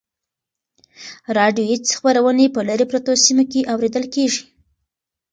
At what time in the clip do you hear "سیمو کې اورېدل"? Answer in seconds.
3.23-4.05